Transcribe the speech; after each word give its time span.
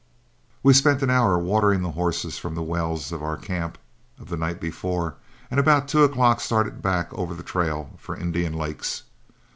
We 0.63 0.73
spent 0.73 1.03
an 1.03 1.11
hour 1.11 1.37
watering 1.37 1.83
the 1.83 1.91
horses 1.91 2.39
from 2.39 2.55
the 2.55 2.63
wells 2.63 3.11
of 3.11 3.21
our 3.21 3.37
camp 3.37 3.77
of 4.19 4.29
the 4.29 4.35
night 4.35 4.59
before, 4.59 5.13
and 5.51 5.59
about 5.59 5.87
two 5.87 6.03
o'clock 6.03 6.39
started 6.41 6.81
back 6.81 7.13
over 7.13 7.35
the 7.35 7.43
trail 7.43 7.91
for 7.99 8.17
Indian 8.17 8.53
Lakes. 8.53 9.03